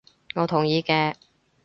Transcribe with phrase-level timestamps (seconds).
[0.33, 1.13] 我同意嘅